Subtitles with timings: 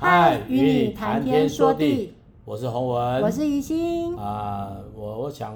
[0.00, 2.14] 嗨，与你谈天说地，
[2.44, 4.76] 我是洪文，我是怡心啊。
[4.94, 5.52] 我我想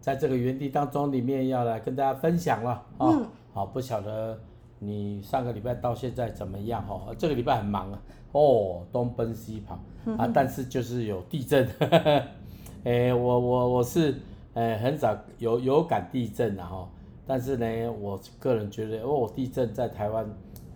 [0.00, 3.08] 在这个园地当中里面要来跟大家分享了啊。
[3.10, 4.38] 嗯，好，不晓得
[4.78, 7.00] 你上个礼拜到现在怎么样哈？
[7.18, 7.98] 这个礼拜很忙啊，
[8.30, 9.74] 哦，东奔西跑
[10.16, 11.68] 啊，但是就是有地震。
[12.84, 14.14] 哎，我我我是
[14.54, 16.88] 呃很少有有感地震的哈，
[17.26, 17.66] 但是呢，
[18.00, 20.24] 我个人觉得哦，地震在台湾。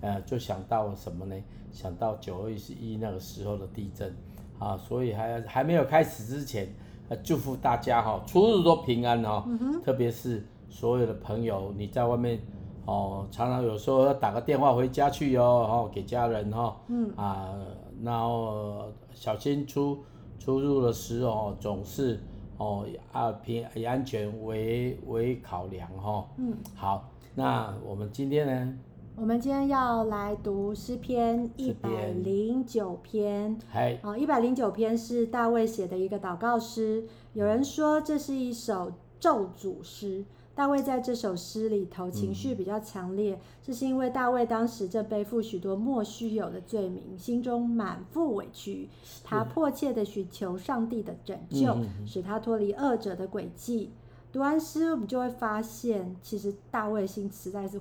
[0.04, 1.34] 呃，就想到了什么呢？
[1.72, 4.14] 想到九二一那个时候的地震
[4.58, 6.68] 啊，所以还还没有开始之前，
[7.08, 9.42] 呃，祝福大家哈，出入都平安哈。
[9.48, 9.82] 嗯哼。
[9.82, 12.38] 特别是所有的朋友，你在外面
[12.84, 16.76] 哦，常常有时候要打个电话回家去哟，哦，给家人哈。
[16.88, 17.10] 嗯。
[17.16, 17.54] 啊，
[18.02, 20.04] 然后小心出
[20.38, 22.20] 出入的时候，总是
[22.58, 26.28] 哦啊平以安全为为考量哈。
[26.36, 26.54] 嗯。
[26.74, 28.78] 好，那我们今天呢？
[29.16, 33.56] 我们今天要来读诗篇一百零九篇。
[33.70, 37.04] 嗨，啊，一百零九篇是大卫写的一个祷告诗。
[37.32, 40.24] 有人说这是一首咒诅诗。
[40.56, 48.88] 大卫在这首诗里头情绪比较强烈，这、嗯、是因为大卫当时正背负许多莫须有的罪名，心中满腹委屈，
[49.22, 53.90] 他迫切的寻求上帝的拯救，嗯、使他脱离恶者的诡计。
[54.32, 57.80] 读完诗，我们就会发现，其实大卫心实在是。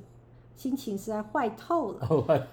[0.55, 2.47] 心情实在 坏透了，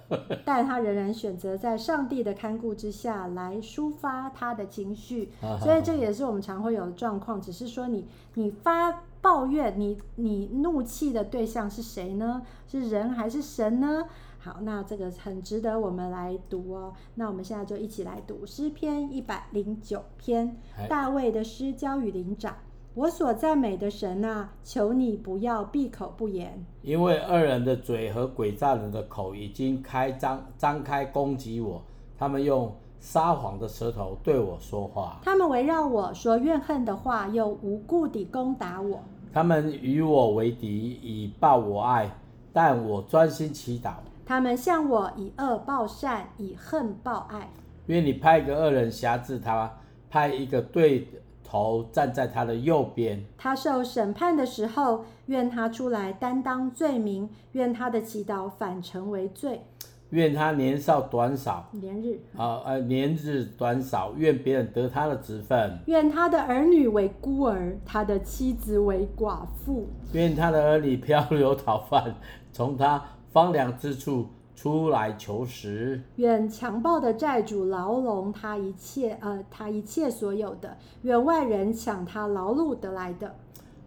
[0.44, 5.30] 但他仍然选择在上帝的看顾之下来抒发他的情绪，
[5.62, 7.40] 所以这也是我们常会有的状况。
[7.40, 12.42] 只是说你你发抱怨，你你怒气的对象是谁呢？
[12.66, 14.04] 是人还是神呢？
[14.38, 16.94] 好，那这个很值得我们来读哦。
[17.16, 20.56] 那我们现在就一起来读诗篇一百零九篇，
[20.88, 22.56] 大卫的诗交与灵长。
[22.92, 31.80] 我所赞美的神啊，求你不要闭口不言，因为恶人的嘴和诡诈人的口已经开张张开攻击我，
[32.18, 39.00] 他们用撒谎的舌头对我说话，他们围绕我说怨恨的话，又无故地攻打我。
[39.32, 42.10] 他们与我为敌，以报我爱，
[42.52, 43.92] 但我专心祈祷。
[44.26, 47.48] 他们向我以恶报善，以恨报爱。
[47.86, 49.78] 愿你派一个恶人辖制他，
[50.10, 51.06] 派一个对。
[51.50, 53.24] 头站在他的右边。
[53.36, 59.62] 他受审判的时候，愿他出来担当罪名，愿他的祈祷反成为罪。
[60.10, 65.78] 愿他年少短少，年日啊呃年日短少，愿别人得他的职分。
[65.86, 69.88] 愿他的儿女为孤儿，他的妻子为寡妇。
[70.12, 72.14] 愿他的儿女漂流讨饭，
[72.52, 74.26] 从他荒凉之处。
[74.60, 80.68] 出来求食，愿强暴的债主牢笼他一切，呃，他一切所有的；
[81.00, 83.34] 愿外人抢他劳碌得来的。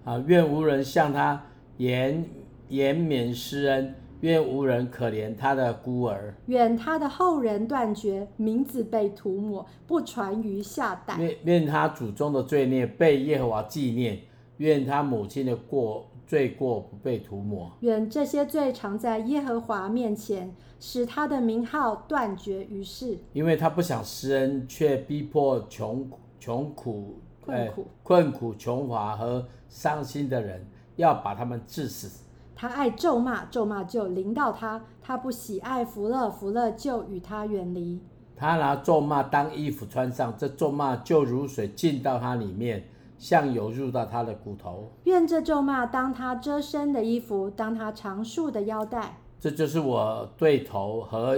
[0.03, 1.39] 啊，愿无人向他
[1.77, 2.25] 延
[2.69, 6.33] 延绵施恩，愿无人可怜他的孤儿。
[6.47, 11.15] 愿他的后人断绝，名字被涂抹，不传于下代。
[11.19, 14.17] 愿愿他祖宗的罪孽被耶和华纪念，
[14.57, 16.09] 愿他母亲的过。
[16.25, 23.17] 罪过不被涂抹，愿这些罪常在耶和华面前，使他的名号断绝于世。
[23.33, 32.21] 因为他不想施恩，却逼迫穷穷苦困苦、呃、困苦穷乏和伤心的人，要把他们致死。
[32.55, 37.99] 他爱咒骂，咒骂就临到他；他不喜爱福乐，福乐就与他远离。
[38.35, 42.83] 他拿咒骂当衣服穿上，这咒骂就如水进到他里面。
[43.23, 49.17] 像油入到他的骨头，愿这咒骂当他遮身的衣服，当他长束的腰带。
[49.39, 51.37] 这就是我对头和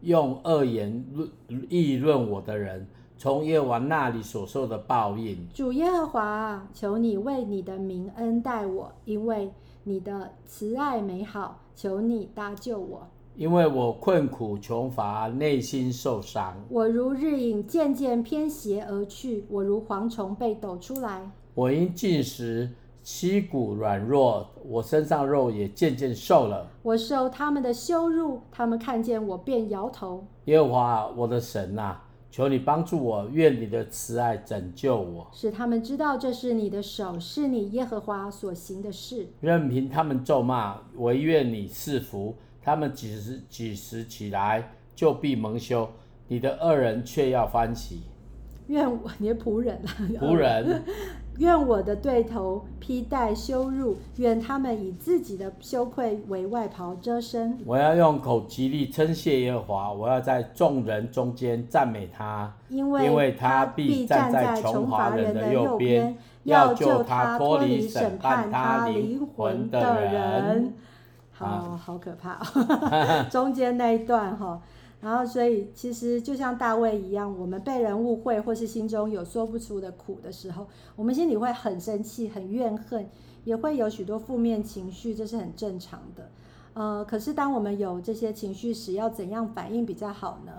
[0.00, 1.30] 用恶言论
[1.68, 5.48] 议论我的人，从耶和华那里所受的报应。
[5.54, 9.52] 主耶和华，求你为你的名恩待我，因为
[9.84, 13.06] 你的慈爱美好，求你搭救我。
[13.36, 16.54] 因为我困苦穷乏，内心受伤。
[16.68, 21.28] 我如日影渐渐偏斜而去，我如蝗虫被抖出来。
[21.54, 22.70] 我因禁食，
[23.02, 26.68] 膝骨软弱，我身上肉也渐渐瘦了。
[26.82, 30.24] 我受他们的羞辱，他们看见我便摇头。
[30.44, 39.26] 耶和华我的神啊，求你帮助我，愿你的慈爱拯救我，使他们知道这是你的手，是你耶和华所行的事。
[39.40, 42.36] 任凭他们咒骂，唯愿你赐福。
[42.64, 45.86] 他们几时几时起来，就必蒙羞；
[46.28, 48.02] 你的恶人却要欢喜。
[48.68, 50.82] 愿我你的仆人啊， 仆人，
[51.36, 57.58] 愿我的对头披戴羞辱，愿他们以自己的羞愧为外袍遮身。
[57.66, 70.72] 我要用口极力称谢耶和华，我要在众人中间赞美他，因为因为他必站在穷乏人的右边，要救他脱离审判他灵魂的人。
[71.34, 72.38] 好好可怕，
[73.28, 74.62] 中间那一段哈，
[75.00, 80.66] 然后，所以其实就像大卫一样，我们被人误会，或是心中有说不出的苦的时候，
[80.96, 83.08] 我们心里会很生气、很怨恨，
[83.44, 86.30] 也会有许多负面情绪，这是很正常的。
[86.74, 90.52] 呃，可是当我们有这些情绪时，要怎样反应比较好呢？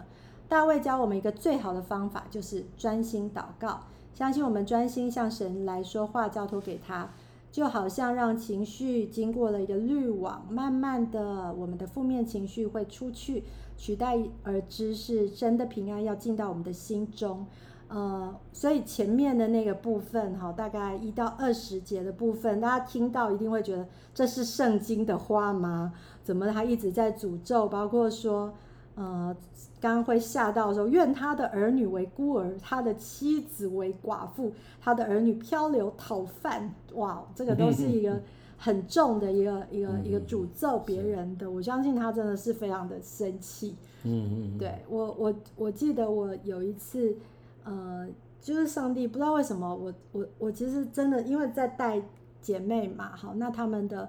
[0.47, 3.81] 大卫教我们一个最好的方法，就是专心祷告，
[4.13, 7.09] 相信我们专心向神来说话，交托给他，
[7.55, 13.45] 就好像让情绪经过了一个滤网，慢慢的，我们的负面情绪会出去，
[13.77, 17.45] 取代而知是真的平安要进到我们的心中。
[17.87, 25.93] 呃，所以前面的那个部分哈，大概一到二十节的部分，大家听到一定会觉得这是圣经的话吗？
[26.25, 27.69] 怎么他一直在诅咒？
[27.69, 28.53] 包括说，
[28.95, 29.33] 呃，
[29.85, 34.51] 刚刚会吓到说，愿他的儿女为孤儿，他的妻子为寡妇，
[34.81, 36.73] 他的儿女漂流讨饭。
[36.95, 38.19] 哇，这个都是一个
[38.57, 41.51] 很重的一个一个一个诅咒别人的。
[41.51, 43.75] 我相信他真的是非常的生气。
[44.01, 47.15] 嗯嗯，对我我我记得我有一次。
[47.63, 48.07] 呃，
[48.39, 51.99] 就是上帝不知道为什么我我我其实真的因为在带
[52.39, 54.07] 姐妹嘛，好，那他们的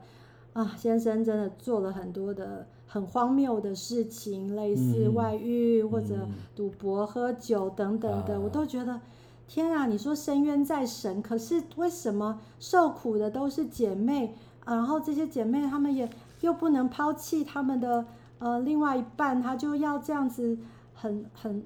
[0.53, 9.01] 啊先生真的做了很多的很荒谬的事情，类似外遇或者赌博、喝酒等等的，我都觉得
[9.47, 9.87] 天啊！
[9.87, 14.35] 你说伸冤在神，可是为什么受苦的都是姐妹
[14.65, 14.75] 啊？
[14.75, 16.09] 然后这些姐妹她们也
[16.41, 18.07] 又不能抛弃她们的
[18.39, 20.59] 呃另外一半，她就要这样子
[20.95, 21.63] 很很。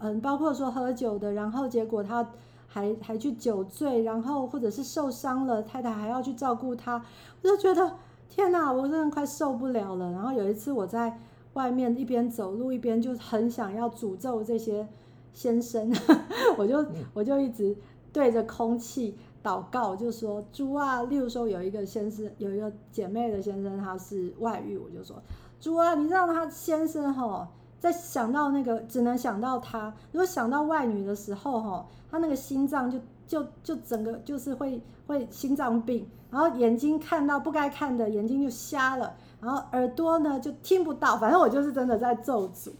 [0.00, 2.26] 嗯，包括说喝酒的，然后结果她
[2.66, 7.04] 还还去酒醉，然后或者是受伤了，太太还要去照顾她，
[7.42, 7.94] 我就觉得
[8.34, 10.10] 天哪，我真的快受不了了。
[10.10, 11.18] 然后有一次我在
[11.52, 14.88] 外面一边走路一边就很想要诅咒这些
[15.34, 15.92] 先生，
[16.56, 16.82] 我就
[17.12, 17.76] 我就一直
[18.10, 19.14] 对着空气
[19.44, 25.22] 祷告，就说猪啊，例如说有一个先生有一个姐妹的先生他是外遇，我就说
[25.60, 27.46] 猪啊，你让他先生吼。
[27.78, 29.92] 在想到那个，只能想到他。
[30.12, 32.96] 如果想到外女的时候，哈，他那个心脏就
[33.26, 41.16] 就就整个就是会会心脏病，然后眼睛看到不该看的，眼睛就瞎了，然后耳朵呢就听不到。
[41.16, 42.70] 反正我就是真的在咒诅。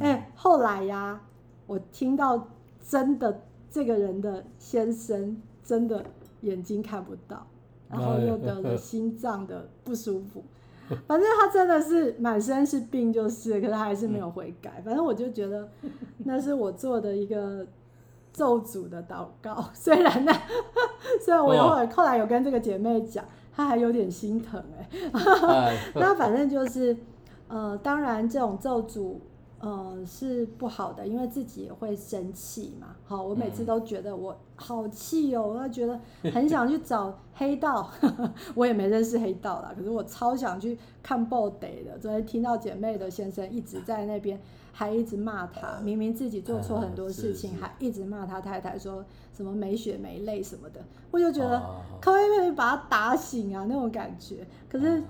[0.00, 1.20] 哎、欸，后来呀，
[1.66, 2.48] 我听到
[2.82, 6.04] 真的这个人的先生真的
[6.40, 7.46] 眼睛看不到，
[7.90, 10.42] 然后又得了 心脏的不舒服。
[11.06, 14.80] 反正他真的是满身是病，就是，可是他还是没有悔改。
[14.84, 15.68] 反正我就觉得
[16.18, 17.66] 那是我做的一个
[18.36, 19.64] 咒诅的祷告。
[19.72, 20.32] 虽然呢，
[21.24, 23.24] 虽然我后来后来有跟这个姐妹讲，
[23.54, 25.74] 她还有点心疼哎。
[25.94, 26.94] 那反正就是，
[27.48, 29.14] 呃，当然这种咒诅。
[29.58, 32.88] 呃，是不好的，因为自己也会生气嘛。
[33.06, 35.98] 好，我每次都觉得我好气哦，我觉得
[36.30, 37.90] 很想去找黑道，
[38.54, 39.72] 我也没认识黑道啦。
[39.74, 41.98] 可是我超想去看报得的。
[41.98, 44.38] 昨天听到姐妹的先生一直在那边，
[44.78, 49.02] 还一直骂他，明明自己做错很多事情，还一直骂他太太，说
[49.32, 50.84] 什么没血没泪什么的。
[51.10, 51.58] 我就觉得
[51.98, 53.64] 可不可以把他打醒啊？
[53.66, 54.46] 那种感觉。
[54.68, 55.02] 可是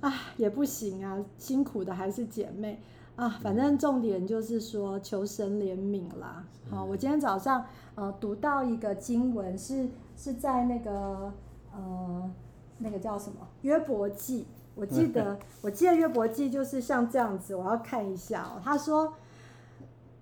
[0.00, 2.80] 啊，也不行啊，辛苦的还是姐妹。
[3.16, 6.42] 啊，反正重点就是说求神怜悯啦。
[6.70, 9.82] 好，我今天早上呃读到一个经文是，
[10.16, 11.30] 是是在那个
[11.74, 12.30] 呃
[12.78, 14.46] 那个叫什么约伯记，
[14.80, 18.60] 我记得我记得约伯记就是像这样子，我要看一下哦。
[18.64, 19.12] 他说，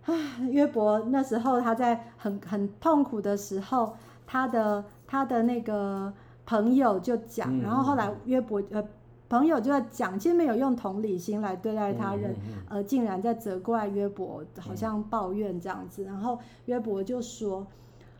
[0.05, 0.15] 啊
[0.51, 3.95] 约伯那时候他在很很痛苦的时候，
[4.27, 6.13] 他的他的那个
[6.45, 8.85] 朋友就讲，然后后来约伯呃。
[9.31, 16.03] 朋友就在讲，其实没有用同理心来对待他人，嗯嗯嗯、呃，竟然在责怪约伯，好像抱怨这样子。
[16.03, 17.67] 嗯、然后约伯就说：“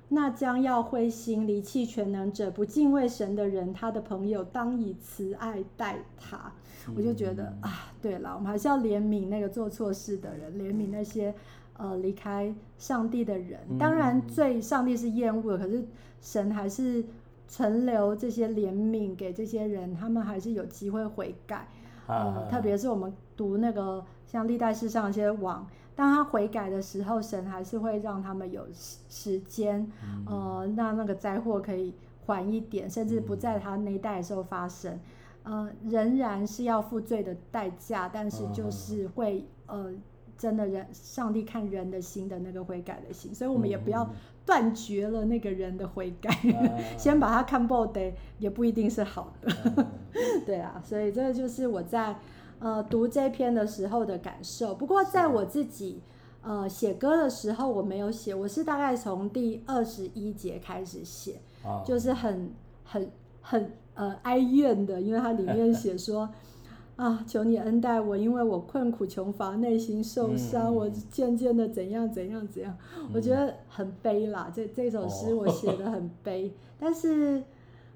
[0.09, 6.53] 那将要灰心离弃全能者、不敬畏神的人，他的朋友当以慈爱待他。
[6.87, 11.35] 嗯”我就觉得啊，对了，我们还是要怜悯那个做错事的人，怜悯那些
[11.77, 13.61] 呃离开上帝的人。
[13.79, 15.85] 当然，最上帝是厌恶的，可是
[16.21, 17.05] 神还是。
[17.51, 21.67] 存留这些怜悯给这些人，他们还是有机会悔改。
[22.07, 25.67] 呃，特别是我们读那个像历代世上一些王，
[25.99, 29.91] 当他悔改的时候，神还是会让他们有时间，
[30.27, 31.93] 呃，让那个灾祸可以
[32.25, 34.97] 缓一点，甚至不在他那一代的时候发生。
[35.43, 39.93] 呃，仍然是要付罪的代价，但是就是会呃。
[40.41, 44.09] 真的人，上帝看人的心的那个悔改的心，所以我们也不要
[44.47, 49.53] 断绝了那个人的悔改，嗯、 先把他看破的也不一定是好的。
[49.75, 49.85] 嗯、
[50.47, 52.15] 对啊，所以这个就是我在
[52.59, 54.75] 呃读这篇的时候的感受。
[54.75, 56.01] 不过在我自己
[56.43, 62.53] 呃写歌的时候，我没有写，我是大概从第二十一节开始写，嗯、就是很
[62.85, 63.11] 很
[63.41, 66.29] 很呃哀怨的，因为它里面写说。
[66.99, 74.51] 啊，求你恩待我，因为我困苦穷乏，内心受伤，嗯、我渐渐的怎样怎样怎样，嗯、我觉得很悲啦。
[74.53, 76.51] 这这首诗我写的很悲，哦、
[76.81, 77.41] 但是，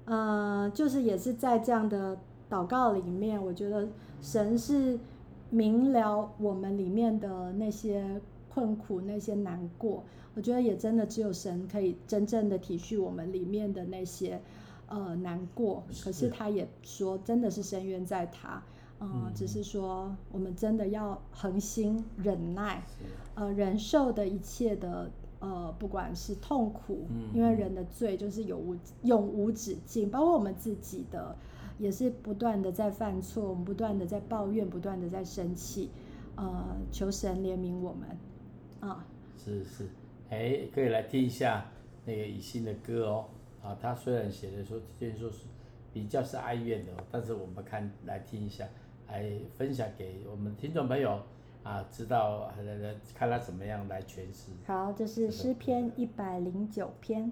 [0.05, 2.17] 呃，就是也是在这样的
[2.49, 3.85] 祷告里面，我觉得
[4.23, 4.97] 神是
[5.51, 10.03] 明了我们里面的那些困苦、那些难过。
[10.33, 14.41] 我觉得也真的只有神可以真正的体恤我们里面的那些
[14.87, 15.83] 呃难过。
[16.03, 18.63] 可是他也说，真的是深渊在他。
[18.99, 22.81] 嗯，只是说我们真的要恒心忍耐，
[23.35, 31.35] 呃，忍受的一切的呃，不管是痛苦，因为人的罪就是有无永无止境，包括我们自己的，
[31.77, 35.89] 也是不断的在犯错，我们不断的在抱怨，不断的在生气，
[36.35, 39.05] 呃，求神怜悯我们，啊，
[39.37, 39.87] 是是，
[40.29, 41.65] 哎，可以来听一下
[42.05, 43.25] 那个以心的歌哦，
[43.61, 45.45] 啊，他虽然写的说这件说是
[45.93, 48.67] 比较是哀怨的，但是我们看来听一下。
[49.09, 51.21] 来分享给我们听众朋友
[51.61, 52.51] 啊，知道
[53.13, 54.49] 看他怎么样来诠释。
[54.65, 57.31] 好，这是诗篇一百零九篇。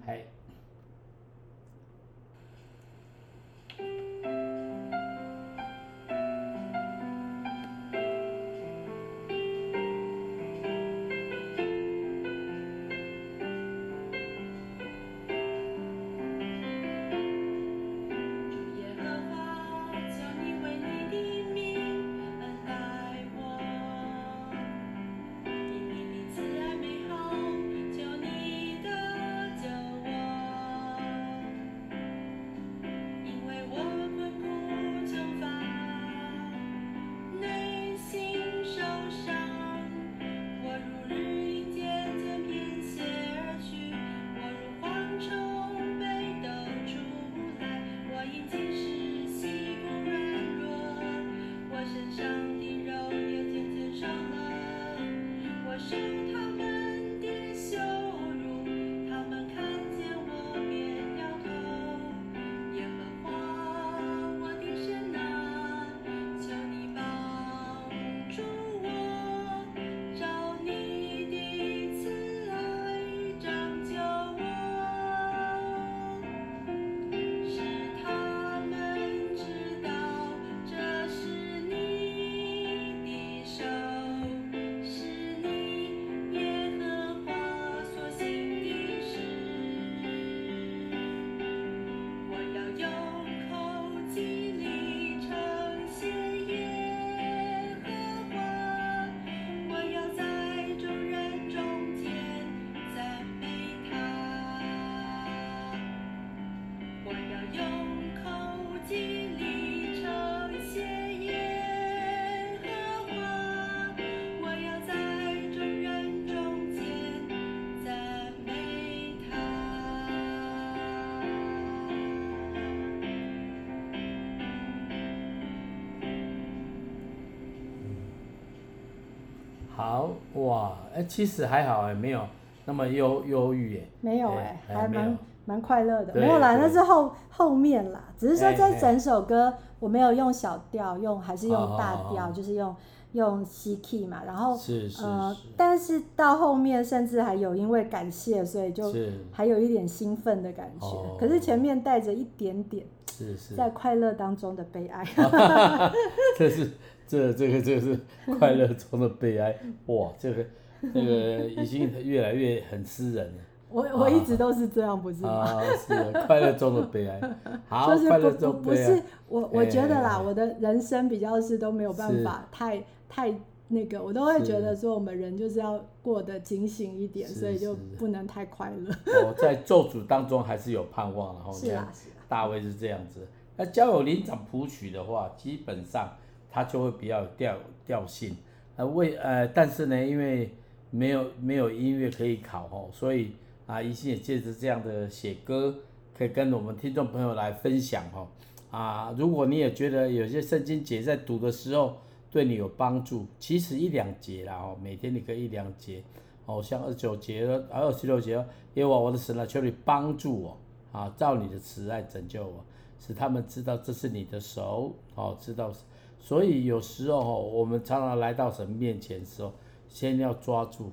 [129.81, 132.21] 好哇，哎，其实还好哎，没有
[132.65, 142.75] 那么忧忧郁哎，没有哎，还蛮蛮快乐的，没有啦，那是后后面啦，只是说这整首歌我没有用小调，用还是用大调，就是用
[143.13, 148.93] 用 C key 嘛，然后是是呃，但是到后面甚至还有因为感谢，所以就
[149.31, 153.55] 还有一点兴奋的感觉，可是前面带着一点点是是。
[153.55, 155.03] 在快乐当中的悲哀，
[156.37, 156.69] 这是。
[157.11, 157.99] 这这个这个是
[158.39, 159.53] 快乐中的悲哀，
[159.87, 160.45] 哇，这个
[160.93, 163.43] 这个已经越来越很私人了。
[163.67, 165.29] 我我一直都是这样，不是吗？
[165.29, 165.93] 啊，是
[166.25, 167.21] 快乐中的悲哀。
[167.67, 168.89] 好，快乐中悲哀。
[168.89, 173.33] 不是我，我觉得啦，我的人生比较是都没有办法太太
[173.67, 178.95] 那个，我都会觉得说我们人就是要过得警醒一点，所以就不能太快乐。
[179.27, 181.91] 我在咒诅当中还是有盼望，然后是啊
[182.29, 183.27] 大卫是这样子。
[183.57, 186.09] 那交友灵长谱曲的话，基本上。
[186.51, 188.35] 它就会比较有调调性，
[188.75, 190.49] 呃为呃，但是呢，因为
[190.89, 193.31] 没有没有音乐可以考哦，所以
[193.65, 195.73] 啊，一心也借着这样的写歌，
[196.17, 198.27] 可以跟我们听众朋友来分享哦。
[198.69, 201.97] 啊，如果你也觉得有些圣经节在读的时候
[202.29, 206.03] 对你有帮助，其实一两节啦哦，每天你可以一两节
[206.45, 208.31] 哦，像二十九节、二十六节，
[208.73, 210.57] 耶和华我的神啊，求你帮助我
[210.91, 212.63] 啊，照你的慈爱拯救我，
[212.99, 215.79] 使他们知道这是你的手哦，知道是。
[216.21, 219.51] 所以有时候我们常常来到神面前的时候，
[219.89, 220.91] 先要抓住，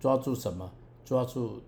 [0.00, 0.68] 抓住什么？
[1.04, 1.60] 抓住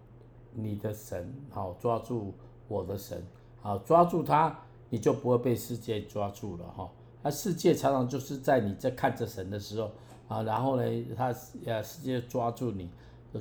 [0.55, 2.33] 你的神，好，抓住
[2.69, 3.23] 我的神，
[3.61, 6.91] 好，抓住他，你就不会被世界抓住了哈。
[7.23, 9.91] 那，世界常常就是在你在看着神的时候
[10.29, 10.83] 啊，然后呢，
[11.17, 11.35] 他
[11.67, 12.89] 呃世界抓住你，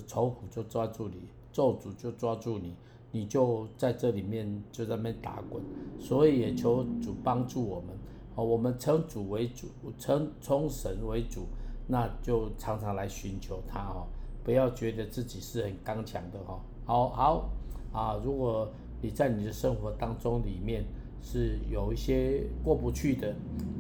[0.06, 2.76] 仇虎就抓住你，咒诅就抓住你，
[3.12, 5.64] 你就在这里面就在那边打滚。
[6.00, 7.90] 所以也求主帮助我们，
[8.36, 11.48] 哦，我们称主为主，称称神为主，
[11.88, 14.08] 那就常常来寻求他哦，
[14.44, 16.60] 不要觉得自己是很刚强的哈。
[16.86, 17.50] 好好
[17.94, 18.70] 啊，如果
[19.02, 20.84] 你在你的生活当中里面。
[21.24, 23.32] 是有一些过不去的，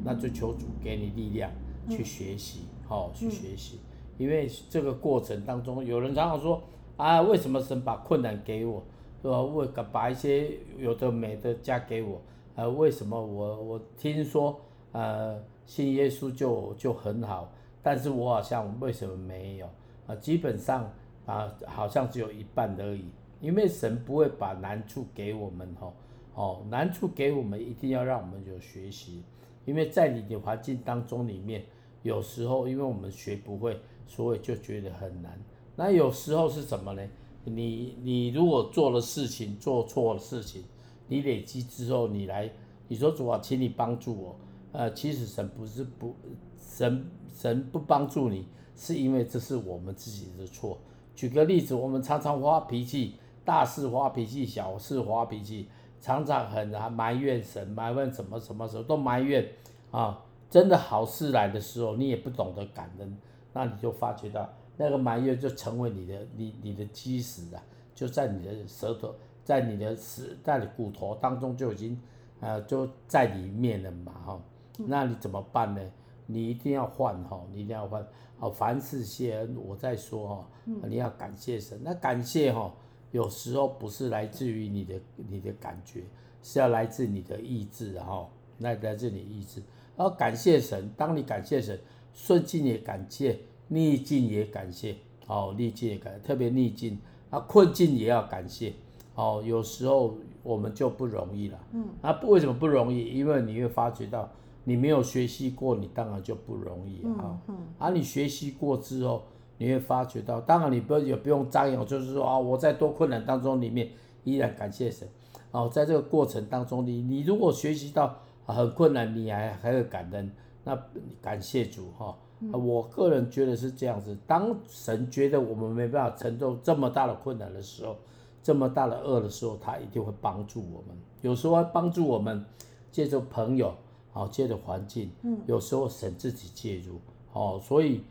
[0.04, 1.50] 那就求主给你力量
[1.90, 3.80] 去学习，好、嗯哦、去学习。
[4.20, 6.62] 因为这个过程当中，有人常常说
[6.98, 8.84] 啊，为什么神把困难给我，
[9.24, 9.42] 是吧？
[9.42, 12.22] 为把一些有的没的加给我，
[12.56, 14.60] 呃，为什么我我听说
[14.92, 19.66] 呃信耶稣就就很好，但是我好像为什么没有
[20.08, 20.16] 啊？
[20.16, 20.92] 基本上
[21.26, 23.06] 啊，好像只有一半而已，
[23.40, 25.68] 因为神不会把难处给我们。
[25.80, 25.94] 哦
[26.34, 29.22] 哦，难处给我们一定要让我们有学习，
[29.66, 31.66] 因为在你的环境当中里面，
[32.04, 33.78] 有时候因为我们学不会，
[34.08, 35.38] 所以就觉得很难。
[35.76, 37.06] 那有时候是什么呢？
[37.44, 40.64] 你你如果做了事情做错了事情，
[41.08, 42.52] 你累积之后你来，
[42.88, 44.36] 你说主啊，请你帮助我。
[44.72, 46.16] 呃，其实神不是不
[46.58, 50.78] 神神不帮助你，是因为这是我们自己的错。
[51.14, 55.68] 举个例子，我们常常发脾气，大事发脾气，小事发脾气。
[56.00, 59.48] 常常很埋怨神，埋怨什么什么时候都埋怨
[59.92, 60.26] 啊！
[60.50, 63.16] 真的好事来的时候，你也不懂得感恩，
[63.54, 67.62] 那你就发觉到那个埋怨就成为你的你你的基石啊，
[67.94, 72.00] 就在你的舌头，在你的死，在你骨头当中就已经
[72.40, 74.42] 呃就在里面了嘛哈。
[74.78, 75.82] 那你怎么办呢？
[76.26, 78.06] 你一定要换哈，你一定要换。
[78.38, 80.48] 好，凡事谢恩，我在说哈，
[80.88, 82.74] 你要感谢神，那感谢哈。
[83.12, 86.04] 有时候不是来自于你的你的感觉，
[86.42, 88.28] 是要来自你的意志哈，
[88.60, 89.62] 来来自你的意志。
[89.98, 91.78] 然后感谢神，当你感谢神，
[92.14, 94.96] 顺境也感谢，逆境也感谢，
[95.28, 96.98] 哦，逆境也感谢，特别逆境
[97.30, 98.74] 啊，困境也要感谢。
[99.22, 103.06] 哦，有时候我们就不容易了，嗯，啊，为什么不容易？
[103.18, 104.28] 因为你会发觉到
[104.64, 107.22] 你没有学习过，你当然就不容易啊。
[107.24, 109.24] 嗯嗯，啊，你学习过之后。
[109.58, 113.88] 你会发觉到，当然你不也不用张扬，就是说啊，我在多困难当中里面
[114.24, 115.08] 依然感谢神，
[115.52, 120.32] 哦，在这个过程当中，你你如果学习到很困难，你还还会感恩，
[120.64, 120.76] 那
[121.22, 122.18] 感谢主哈。
[122.52, 127.96] 我个人觉得是这样子，当神觉得我们没办法承受这么大的困难的时候，
[128.44, 130.98] 这么大的恶的时候，他一定会帮助我们。
[131.22, 132.46] 有时候会帮助我们
[132.92, 133.74] 借着朋友，
[134.12, 135.12] 好借着环境，
[135.46, 137.00] 有时候神自己介入，
[137.34, 138.04] 哦，所以。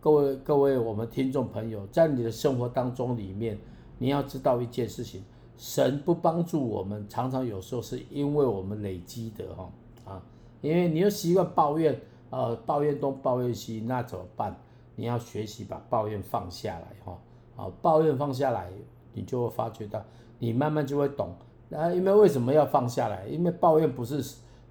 [0.00, 3.58] 各位各位，我们听众朋友，在你的生活当中里面，
[3.98, 5.22] 你要知道一件事情：
[5.58, 9.70] 神不帮助我们，常常有时候是因为我们累积的哈
[10.06, 10.22] 啊，
[10.62, 14.56] 因为你又习惯抱怨，呃，抱怨东抱怨西，那怎么办？
[14.96, 17.18] 你要学习把抱怨放下来哈
[17.54, 18.70] 啊，抱怨放下来，
[19.14, 20.04] 你就会发觉到，
[20.38, 21.30] 你慢慢就会懂。
[21.74, 23.26] 啊，因为为什么要放下来？
[23.26, 24.22] 因为抱怨不是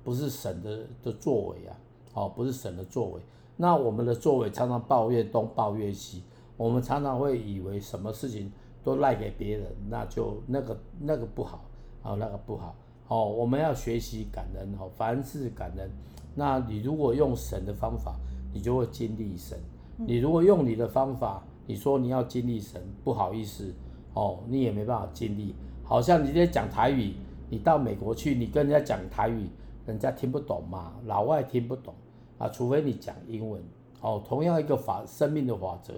[0.04, 1.76] 不是神的的作为啊，
[2.14, 3.22] 哦，不是神的作为。
[3.58, 6.24] 那我们的作为常常抱怨东抱怨西，
[6.56, 8.52] 我们常常会以为什么事情
[8.84, 11.66] 都赖给别人，那就那个那个不好，
[12.04, 12.76] 哦，那个不好，
[13.08, 15.90] 哦，我们要学习感恩，哦，凡事感恩。
[16.36, 18.16] 那你如果用神的方法，
[18.54, 19.58] 你就会经历神；
[19.98, 23.72] 你如果用你的方法，你说你要经历神，不好意思，
[24.14, 25.54] 哦，你也没办法尽力。
[25.84, 27.14] 好像你在讲台语，
[27.50, 29.48] 你到美国去，你跟人家讲台语，
[29.86, 31.94] 人家听不懂嘛，老外听不懂。
[32.40, 33.62] 啊，除非你讲英文，
[34.02, 35.94] 哦，同样一个法，生命的法则，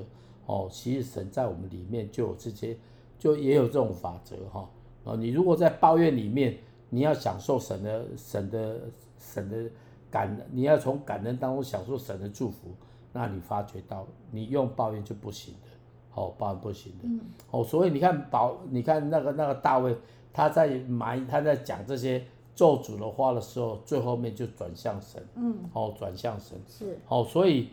[0.45, 2.77] 哦，其实神在我们里面就有这些，
[3.17, 4.69] 就也有这种法则，哈，
[5.05, 6.57] 啊，你如果在抱怨里面，
[6.89, 8.79] 你要享受神的、神的、
[9.17, 9.71] 神的
[10.11, 12.67] 感，你要从感恩当中享受神的祝福，
[13.13, 15.69] 那你发觉到你用抱怨就不行的，
[16.15, 17.07] 哦，抱怨不行的，
[17.51, 19.95] 哦，所以你看，宝，你看那个那个大卫，
[20.33, 22.23] 他在埋，他在讲这些。
[22.55, 26.57] 咒诅的话的时候，最后面就转向神，嗯，哦，转向神。
[26.65, 27.67] 是，哦，所以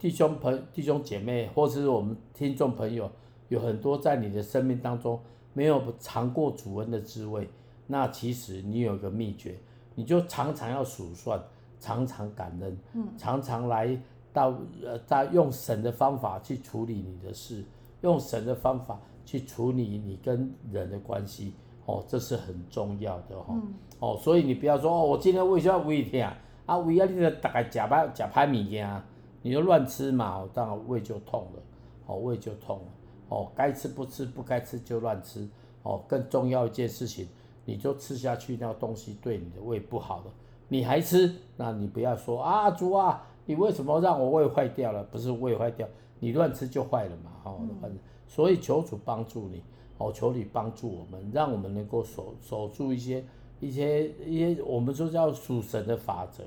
[0.00, 3.08] 弟兄朋弟兄姐妹，或是我们听众朋友，
[3.46, 5.20] 有很多在你的生命当中
[5.52, 7.48] 没有尝过主恩的滋味，
[7.86, 9.54] 那其实你有一个秘诀，
[9.94, 11.40] 你就常常要数算，
[11.78, 13.96] 常常感恩，嗯，常常来
[14.36, 17.64] 到呃，他用神的方法去处理你的事，
[18.02, 21.54] 用神的方法去处理你跟人的关系。
[21.86, 23.62] 哦，这是很重要的哈、哦。
[23.62, 26.20] 嗯、哦，所以你不要说哦，我今天胃就要胃痛
[26.66, 29.02] 啊，胃啊，你就大概吃歹吃歹物件，
[29.40, 31.62] 你就乱吃嘛，当然胃就痛了，
[32.06, 32.84] 哦，胃就痛了，
[33.30, 35.48] 哦，该吃不吃，不该吃就乱吃，
[35.82, 37.26] 哦，更重要一件事情，
[37.64, 40.24] 你就吃下去那个东西对你的胃不好了，
[40.68, 45.02] 你还吃，那你不要说啊，主啊，你为什么让我胃坏掉了？
[45.04, 45.88] 不是胃坏掉，
[46.20, 49.62] 你乱吃就坏了嘛，哦，嗯、所以求主帮助你，
[49.98, 53.24] 哦，求你帮助我们，让我们能够守守住一些
[53.60, 56.44] 一些一些，我们说叫属神的法则，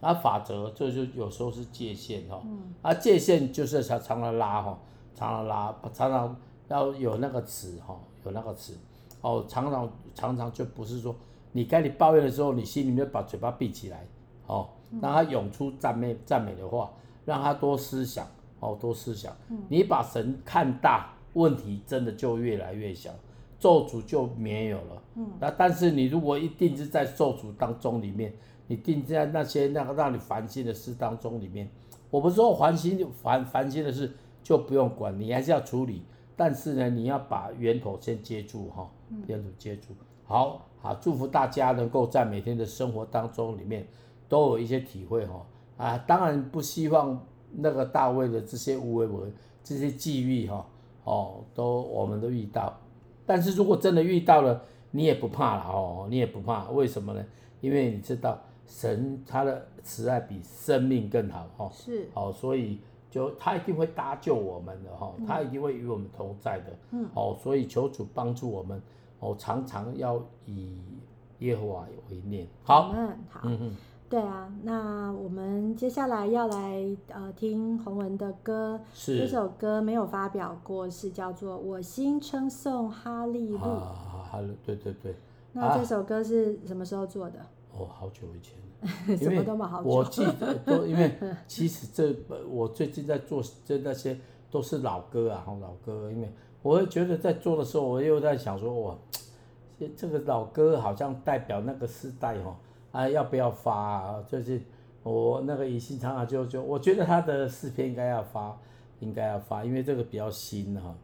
[0.00, 4.78] 啊，法则这就有时候是界限哈，嗯、啊，界限就是常常常拉哈，
[5.14, 6.36] 常常拉，常常
[6.68, 8.76] 要有那个词哈，有那个词，
[9.20, 11.14] 哦，常常常常就不是说。
[11.52, 14.06] 你该你抱怨的时候，你心里面把嘴巴闭起来，
[14.46, 14.68] 哦，
[15.00, 16.90] 让他涌出赞美赞美的话，
[17.24, 18.26] 让他多思想，
[18.60, 19.32] 哦，多思想。
[19.68, 23.10] 你把神看大，问题真的就越来越小，
[23.58, 25.02] 咒诅就没有了。
[25.38, 28.32] 那但是你如果一定是在咒诅当中里面，
[28.66, 31.68] 你定在那些那个让你烦心的事当中里面，
[32.10, 36.02] 我不是说烦心烦烦心的事就不用管，你还是要处理，
[36.36, 38.88] 但是呢，你要把源头先接住哈，
[39.26, 39.88] 源头接住。
[40.24, 43.86] 好好，祝福大家能够在每天的生活当中里面
[44.30, 45.44] 都有一些体会哈。
[45.76, 49.30] 啊，当然不希望那个大卫的这些无为文
[49.62, 50.64] 这些际遇哈
[51.04, 52.78] 哦，都我们都遇到，
[53.26, 57.24] 但是如果真的遇到了，你也不怕了哦，你也不怕，为什么呢？
[57.60, 62.08] 因为你知道神他的慈爱比生命更好哈，是。
[62.14, 62.78] 哦，所以
[63.10, 68.80] 就他一定会搭救我们的哈，他一定会与我们同在的，嗯，哦，所以求主帮助我们。
[69.22, 70.80] 哦，常常要以
[71.40, 72.46] 耶和华为念。
[72.62, 73.76] 好，嗯，好，嗯哼，
[74.10, 83.58] 对啊，那我们接下来要来呃听洪文的歌，是这首歌没有发表过，是叫做《我心称颂哈利路》。
[83.62, 85.14] 啊，哈利，对对对。
[85.52, 87.38] 那这首歌是什么时候做的？
[87.72, 88.58] 哦，好久以前。
[89.16, 89.88] 什么都没好久。
[89.88, 91.14] 我记得 都因为
[91.46, 92.12] 其实这
[92.48, 94.18] 我最近在做这那些
[94.50, 96.28] 都是老歌啊，老歌，因为。
[96.62, 98.94] 我会觉得在做的时候，我又在想说，哇，
[99.78, 102.54] 这这个老歌好像代表那个时代哦，
[102.92, 104.24] 啊，要不要发啊？
[104.26, 104.60] 就是
[105.02, 108.58] 我那个以信长啊，就就我觉得他的诗篇应该要发，
[109.00, 110.94] 应该要发，因为这个比较新哈。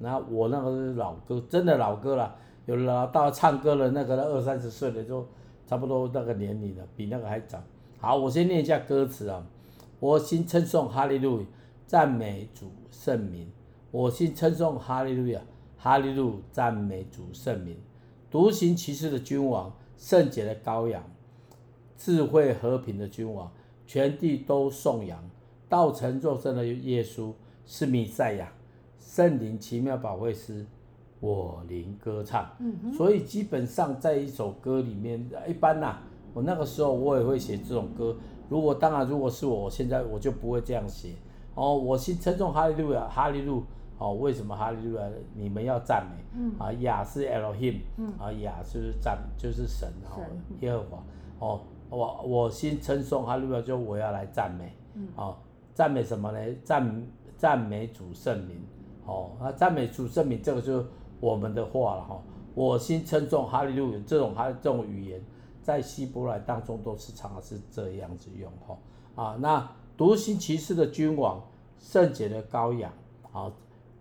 [0.00, 2.34] 然后我那个是老歌，真的老歌了，
[2.66, 5.26] 有了到唱歌了那个二三十岁的就
[5.66, 7.62] 差不多那个年龄了，比那个还早。
[7.98, 9.46] 好，我先念一下歌词啊，
[10.00, 11.44] 我心称颂哈利路，
[11.86, 13.50] 赞美主圣名。
[13.90, 15.40] 我心称颂哈利路亚，
[15.76, 17.76] 哈利路赞美主圣名，
[18.30, 21.04] 独行其事的君王，圣洁的羔羊，
[22.04, 23.48] 智慧和平的君王，
[23.86, 25.22] 全地都颂扬，
[25.68, 27.32] 道成肉身的耶稣
[27.64, 28.52] 是弥赛亚，
[28.98, 30.66] 圣灵奇妙保惠师，
[31.20, 32.50] 我灵歌唱。
[32.58, 36.02] 嗯、所以基本上在一首歌里面，一般呐、啊，
[36.34, 38.16] 我那个时候我也会写这种歌。
[38.48, 41.10] 如果当然如果是我，我现在我就不会这样写。
[41.54, 43.62] 哦，我心称颂哈利路亚，哈利路。
[43.98, 45.04] 哦，为什么哈利路亚？
[45.36, 46.24] 你们要赞美。
[46.36, 46.52] 嗯。
[46.58, 47.76] 啊，雅是 Elohim。
[47.96, 48.12] 嗯。
[48.18, 49.88] 啊，亚是赞，就是神。
[50.10, 50.18] 哦，
[50.62, 51.04] 耶和华。
[51.38, 51.60] 哦，
[51.96, 54.74] 我我心称颂哈利路亚，就我要来赞美。
[54.94, 55.08] 嗯。
[55.16, 55.36] 哦，
[55.74, 56.38] 赞美什么呢？
[56.64, 58.62] 赞赞美主圣名。
[59.04, 60.86] 哦，那，赞美主圣名，这个就是
[61.20, 62.22] 我们的话了哈。
[62.54, 65.20] 我心称颂哈利路亚，这种哈这种语言，
[65.62, 68.78] 在希伯来当中都是常常是这样子用哈。
[69.22, 71.42] 啊，那独行其事的君王，
[71.78, 72.90] 圣洁的羔羊。
[73.32, 73.52] 啊。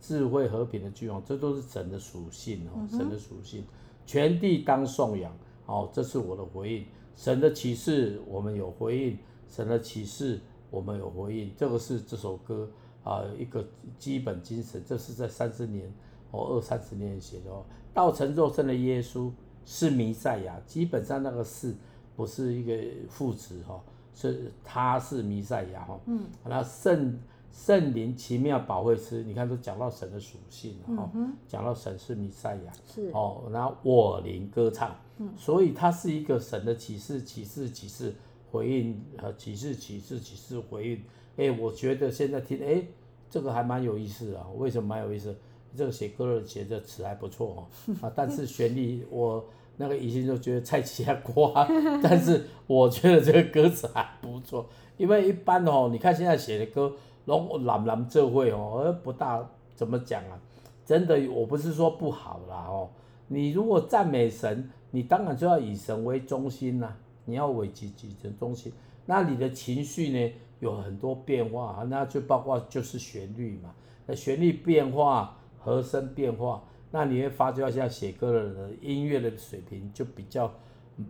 [0.03, 3.63] 智慧和平的君王，这都是神的属性哦，神的属性，
[4.03, 5.31] 全地当颂扬
[5.67, 6.85] 哦，这是我的回应。
[7.21, 9.15] 神的启示我们有回应，
[9.47, 10.39] 神的启示
[10.71, 12.67] 我们有回应，这个是这首歌
[13.03, 13.63] 啊一个
[13.99, 14.83] 基本精神。
[14.83, 15.93] 这是在三十年
[16.31, 17.63] 哦二三十年写的哦。
[17.93, 19.29] 道成肉身的耶稣
[19.63, 21.75] 是弥赛亚，基本上那个是
[22.15, 22.75] 不是一个
[23.07, 23.79] 副词哈？
[24.15, 25.99] 是他是弥赛亚哈。
[26.07, 27.19] 嗯，那圣。
[27.53, 31.11] 圣灵奇妙保惠师，你看都讲到神的属性了哈，
[31.49, 38.13] 讲、到神是弥赛亚，是哦，然后我灵歌唱，嗯、所以它是一个神的启示，启示，启示
[38.51, 41.03] 回应呃启示，启示，启示回应。
[41.37, 42.83] 哎，我觉得现在听，哎，
[43.29, 44.47] 这个还蛮有意思啊。
[44.57, 45.35] 为什么蛮有意思？
[45.77, 49.45] 这个写歌的写的词还不错哦，啊， 但是旋律我
[49.77, 51.65] 那个以前就觉得菜奇还瓜，
[52.03, 56.91] 但是我觉得这个歌词还不错，因为一般哦，你看现在写的歌。
[57.25, 60.39] 拢朗朗这会哦，而不大怎么讲啊？
[60.83, 62.89] 真的，我不是说不好啦哦。
[63.27, 66.93] 你如果赞美神，你当然就要以神为中心呐，
[67.25, 68.71] 你要为己己的中心。
[69.05, 73.73] 那你的情绪呢，有很多变化，那就包括就是旋律嘛。
[74.05, 80.53] 那旋律变化，和声变化，那你会发觉像写歌的人，音乐的水平就比较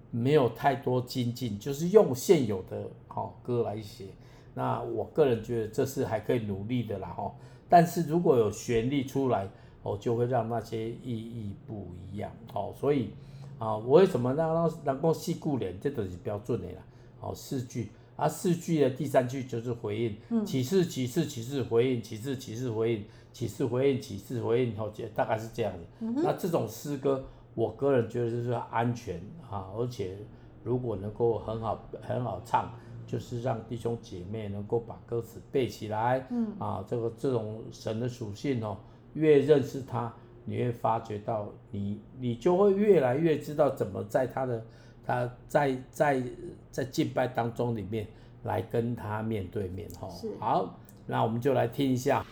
[0.09, 4.05] 没有太多精进，就是用现有的好歌来写。
[4.53, 7.33] 那我个人觉得这是还可以努力的啦哈，
[7.69, 9.47] 但是如果有旋律出来
[9.83, 13.11] 哦，就会让那些意义不一样哦，所以
[13.61, 16.81] 啊，我为什么让让能够细顾脸，这都是标准的啦，
[17.19, 17.91] 哦，四句。
[18.15, 25.79] 啊，四句的第三句就是回应，启示启示启示回应，启示启示回应，启示回应启示回应，后大概是这样子。
[26.01, 27.23] 嗯、那这种诗歌，
[27.55, 29.19] 我个人觉得就是安全
[29.49, 30.17] 啊，而且
[30.63, 32.71] 如果能够很好很好唱，
[33.07, 36.27] 就是让弟兄姐妹能够把歌词背起来。
[36.29, 38.77] 嗯、啊，这个这种神的属性哦，
[39.13, 40.13] 越认识他，
[40.45, 44.63] 你会发觉到你你就会越来越知道怎么在他的。
[45.03, 46.21] 他在在
[46.69, 48.05] 在敬拜当中里面
[48.43, 50.07] 来跟他面对面哈，
[50.39, 52.23] 好，那我们就来听一下。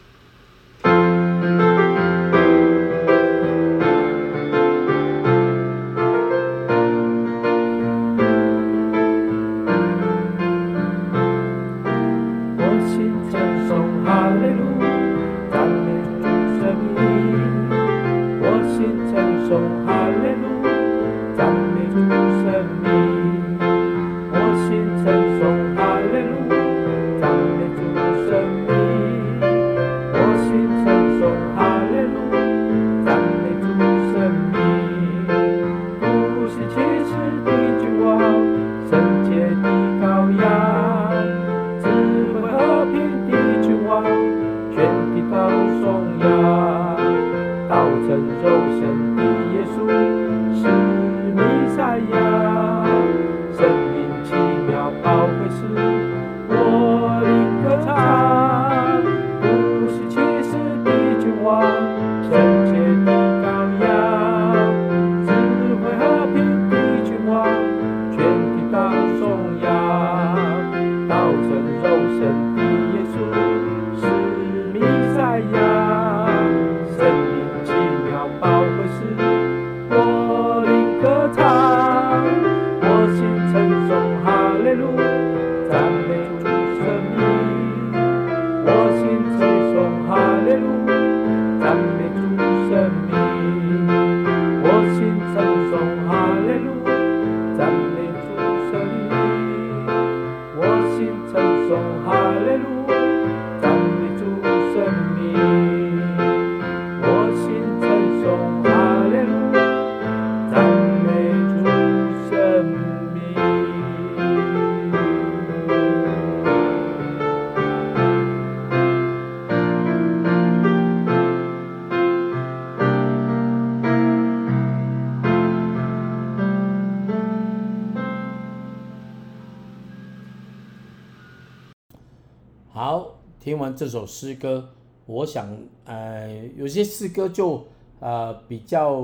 [133.80, 134.68] 这首诗歌，
[135.06, 135.48] 我想，
[135.86, 137.64] 呃，有些诗歌就
[138.02, 139.00] 呃比较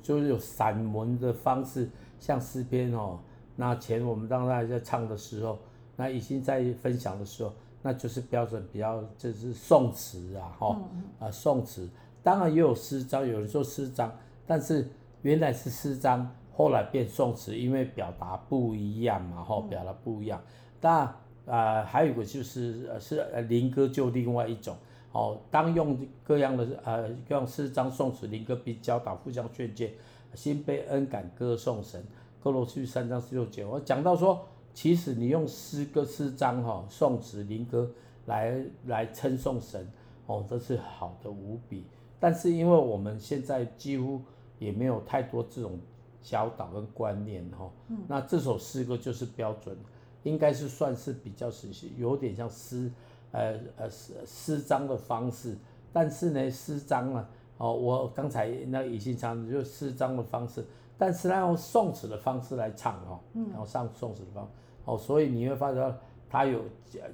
[0.00, 3.18] 就是有散文的方式，像诗篇哦。
[3.56, 5.58] 那前我们当时在唱的时候，
[5.96, 10.78] 那已经在分享的时候，那就是标准比较就是宋词啊，哈、哦，
[11.18, 11.90] 啊宋词。
[12.22, 14.88] 当然也有诗章，有人说诗章，但是
[15.22, 20.40] 原来是诗章，后来变宋词，因为表达不一样嘛，哈、哦，表达不一样。
[20.80, 21.12] 但
[21.46, 24.76] 啊、呃，还有一个就是呃是呃灵歌就另外一种
[25.12, 29.92] 哦，当用各样的呃各样诗章颂词灵歌并教导互相劝诫，
[30.34, 32.02] 心被恩感歌颂神。
[32.42, 37.88] 哥罗西三章十六节，我讲到说，其实你用诗歌诗章哈颂词灵歌
[38.26, 39.86] 来来称颂神
[40.26, 41.84] 哦，这是好的无比。
[42.18, 44.20] 但是因为我们现在几乎
[44.58, 45.78] 也没有太多这种
[46.22, 49.76] 教导跟观念哈，嗯、那这首诗歌就是标准。
[50.24, 52.90] 应该是算是比较是有点像诗，
[53.32, 55.56] 呃呃诗诗章的方式，
[55.92, 57.26] 但是呢诗章呢，
[57.58, 60.64] 哦我刚才那已经唱就是诗章的方式，
[60.96, 63.18] 但是呢用宋词的方式来唱哦，
[63.50, 64.48] 然后上宋词的方，
[64.84, 65.98] 哦所以你会发觉
[66.30, 66.62] 它有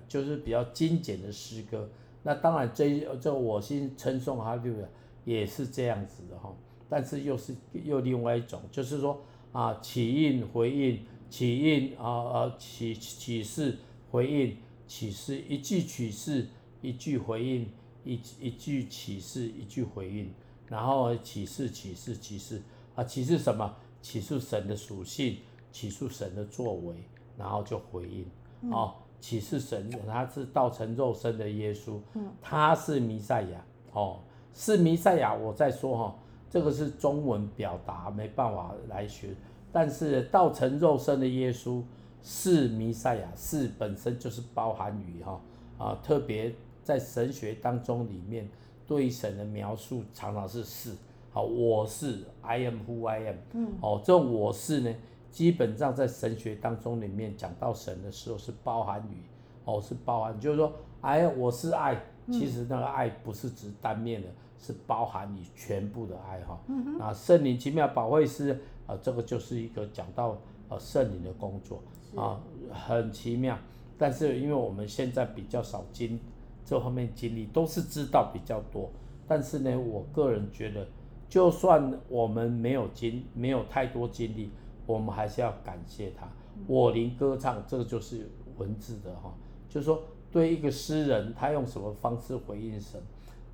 [0.06, 1.88] 就是比较精简的诗歌，
[2.22, 4.86] 那当然这这我心称颂哈利路亚
[5.24, 6.54] 也是这样子的哈，
[6.88, 9.18] 但是又是又另外一种，就是说
[9.52, 11.00] 啊起应回应。
[11.28, 13.78] 起应啊啊起启示
[14.10, 16.46] 回应启示一句启示
[16.80, 17.68] 一句回应
[18.04, 20.32] 一一句启示一句回应，
[20.66, 22.62] 然后启示启示启示
[22.94, 23.76] 啊启示什么？
[24.00, 25.38] 启示神的属性，
[25.72, 26.94] 启示神的作为，
[27.36, 28.70] 然后就回应。
[28.70, 31.98] 哦，启示神他是道成肉身的耶稣，
[32.40, 33.64] 他是弥赛亚。
[33.92, 34.20] 哦，
[34.54, 35.34] 是弥赛亚。
[35.34, 36.16] 我再说哈，
[36.48, 39.34] 这个是中文表达，没办法来学。
[39.72, 41.82] 但是道成肉身的耶稣
[42.22, 45.40] 是弥赛亚，是本身就是包含于哈
[45.78, 46.52] 啊，特别
[46.82, 48.48] 在神学当中里面
[48.86, 50.94] 对神的描述常常是是，
[51.30, 54.94] 好，我是 I am who I am，嗯，哦，这种我是呢，
[55.30, 59.22] 基本上在神学当中里面讲到神的时候是包含于
[59.64, 62.02] 哦，是包含，就是说，哎，我是爱，
[62.32, 64.28] 其实那个爱不是指单面的，
[64.58, 66.58] 是包含你全部的爱哈。
[66.98, 70.36] 那圣灵奇妙保惠师啊，这个就是一个讲到
[70.68, 71.82] 呃圣灵的工作
[72.20, 72.40] 啊，
[72.72, 73.56] 很奇妙。
[73.96, 76.20] 但是因为我们现在比较少经
[76.64, 78.90] 这方面经历，都是知道比较多。
[79.26, 80.86] 但是呢，我个人觉得，
[81.28, 84.50] 就算我们没有经没有太多经历，
[84.86, 86.28] 我们还是要感谢他。
[86.66, 89.34] 我灵歌唱，这个就是文字的哈，
[89.68, 93.00] 就是说对一个诗人，他用什么方式回应神？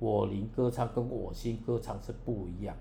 [0.05, 2.75] 我灵歌唱跟我心歌唱是不一样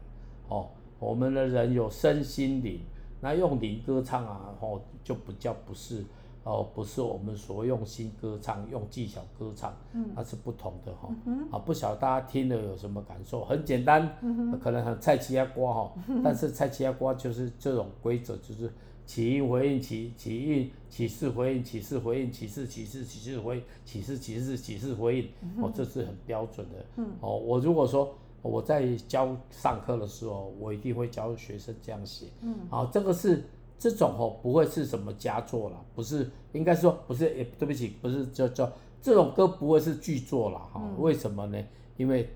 [0.48, 0.68] 哦。
[0.98, 2.80] 我们的人有身心灵，
[3.22, 6.04] 那用灵歌唱啊，哦，就不叫不是。
[6.42, 11.08] 哦，不是我们所用心歌唱，用技巧歌唱，嗯，那是不同的哈。
[11.24, 13.42] 嗯、啊，不晓得大家听了有什么感受？
[13.46, 15.90] 很简单，嗯、可能很菜市仔歌哈，
[16.22, 18.70] 但是菜市仔歌就是这种规则，就是
[19.06, 25.28] 起因回应起，起因起势回应起势回应起势起势起势回起势起势起势回应，
[25.62, 26.84] 哦，这是很标准的。
[26.96, 32.26] 嗯，哦，我如果说我在教上课的时候，我一定会教学生这样写。
[32.42, 33.44] 嗯，好，这个是。
[33.76, 40.80] 这种哦不会是什么佳作了，不是，应该说不是，也对不起，不是叫叫这种歌不会是巨作了哈？
[40.96, 41.62] 为什么呢？
[41.98, 42.30] 因为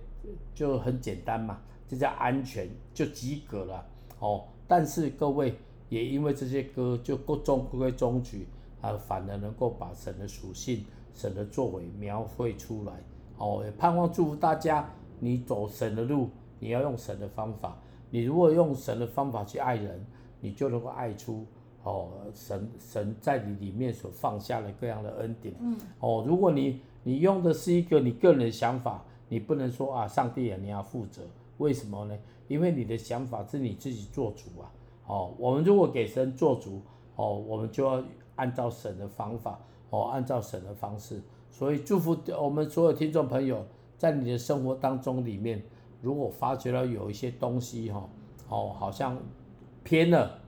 [0.54, 3.86] 就很简单嘛，这叫安全，就及格了
[4.18, 4.44] 哦。
[4.66, 5.54] 但是各位
[5.88, 8.46] 也因为这些歌就各中规中矩
[8.80, 12.92] 啊，反而能够把神的属性、神的作为描绘出来
[13.38, 13.62] 哦。
[13.64, 17.76] 也盼望祝福大家，你走神的路，你要用神的方法。
[18.10, 20.04] 你如果用神的方法去爱人。
[20.40, 21.44] 你就能够爱出
[21.82, 25.52] 哦，神神在你里面所放下的各样的恩典。
[25.58, 25.76] 嗯。
[25.98, 31.22] 哦，如果你你用的是一个你个人的想法，你不能说啊，上帝啊，你要负责。
[31.56, 32.16] 为什么呢？
[32.46, 34.70] 因为你的想法是你自己做主啊。
[35.08, 36.80] 哦，我们如果给神做主，
[37.16, 38.00] 哦，我们就要
[38.36, 39.58] 按照神的方法，
[39.90, 41.20] 哦，按照神的方式。
[41.50, 43.66] 所以祝福我们所有听众朋友，
[43.96, 45.60] 在你的生活当中里面，
[46.00, 48.08] 如果发觉到有一些东西哈，
[48.48, 49.18] 哦，好像。
[49.84, 50.38] 偏了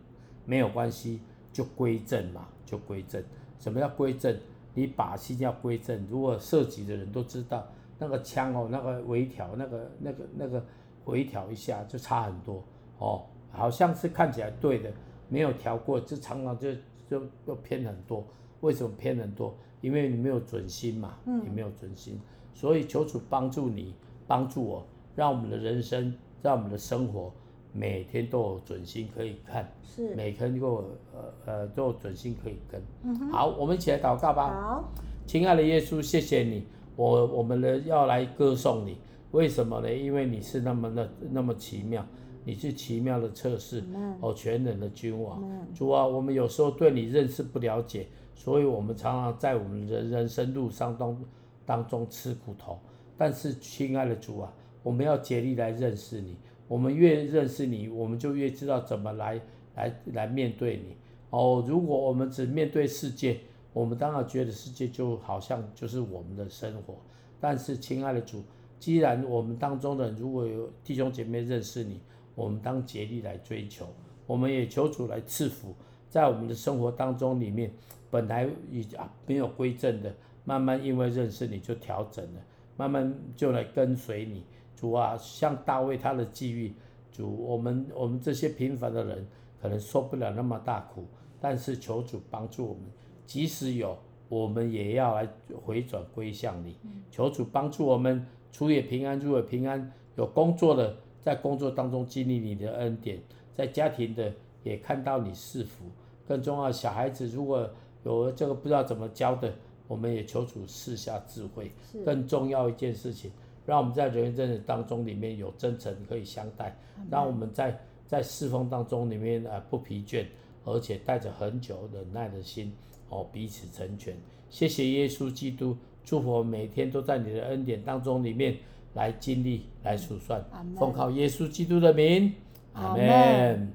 [0.44, 3.24] 没有关系，就归正嘛，就归正。
[3.58, 4.38] 什么叫归正？
[4.74, 6.06] 你把心要归正。
[6.10, 7.66] 如果涉及的人都知道，
[7.98, 10.62] 那个枪哦，那个微调，那个那个那个
[11.06, 12.62] 微调一下就差很多
[12.98, 13.22] 哦。
[13.50, 14.90] 好像是看起来对的，
[15.28, 16.72] 没有调过，就常常就
[17.08, 18.24] 就就偏很多。
[18.60, 19.54] 为什么偏很多？
[19.80, 22.20] 因为你没有准心嘛，你没有准心。
[22.52, 23.94] 所以求主帮助你，
[24.26, 24.86] 帮助我，
[25.16, 27.32] 让我们的人生，让我们的生活。
[27.72, 32.82] 每天都有准心可以看，是每天都有呃呃都有准心可以跟。
[33.04, 34.48] 嗯，好，我们一起来祷告吧。
[34.60, 34.92] 好，
[35.24, 38.98] 亲爱的耶稣，谢谢你，我我们呢要来歌颂你，
[39.30, 39.94] 为什么呢？
[39.94, 42.04] 因为你是那么的那么奇妙，
[42.44, 43.84] 你是奇妙的测试，
[44.20, 45.42] 哦，全能的君王。
[45.74, 51.24] 主啊，我们有时候对你认识不了解，所以我们常常在我们的人生路上当
[51.66, 52.78] 当中吃苦头。
[53.16, 56.36] 但是亲爱的主啊，我们要竭力来认识你。
[56.66, 59.40] 我们越认识你，我们就越知道怎么来
[59.74, 60.96] 来来面对你。
[61.30, 63.40] 哦，如果我们只面对世界，
[63.72, 66.94] 我们当然觉得世界就好像就是我们的生活。
[67.38, 68.42] 但是，亲爱的主，
[68.78, 72.00] 既然我们当中的人如果有弟兄姐妹认识你，
[72.40, 73.86] 我们当竭力来追求。
[74.26, 75.74] 我们也求主来赐福，
[76.08, 77.70] 在我们的生活当中里面，
[78.10, 82.40] 本来已啊没有归正的，慢慢因为认识你就调整了，
[82.78, 84.42] 慢慢就来跟随你。
[84.74, 86.72] 主啊，像大卫他的际遇，
[87.12, 89.26] 主，我们我们这些平凡的人
[89.60, 91.04] 可能受不了那么大苦，
[91.38, 92.84] 但是求主帮助我们，
[93.26, 93.98] 即使有，
[94.30, 95.28] 我们也要来
[95.62, 96.76] 回转归向你。
[97.10, 99.92] 求主帮助我们，出也平安，入也平安。
[100.16, 103.20] 有工作的，在工作当中经历你的恩典，
[103.54, 105.84] 在家庭的也看到你是福。
[106.26, 107.68] 更重要，小孩子如果
[108.04, 109.52] 有这个不知道怎么教的，
[109.88, 111.70] 我们也求主赐下智慧。
[112.04, 113.30] 更重要一件事情。
[113.66, 116.74] 让我们在人与人当中里面有真诚可以相待，
[117.08, 120.24] 让我们在在侍奉当中里面啊不疲倦，
[120.64, 122.72] 而且带着很久忍耐的心
[123.10, 124.16] 哦彼此成全。
[124.48, 128.56] 谢谢耶稣基督，祝福我们每天都在你的恩典当中里面
[128.94, 130.44] 来经历来数算，
[130.76, 132.32] 奉靠耶稣基督的名，
[132.72, 133.72] 阿门。